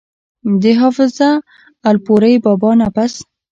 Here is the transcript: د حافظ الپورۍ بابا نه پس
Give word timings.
د 0.61 0.63
حافظ 0.79 1.15
الپورۍ 1.89 2.35
بابا 2.45 2.71
نه 2.79 2.87
پس 2.95 3.13